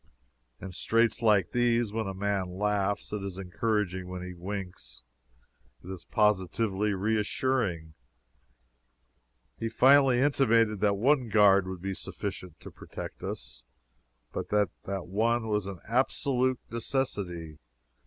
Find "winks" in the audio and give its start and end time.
4.33-5.03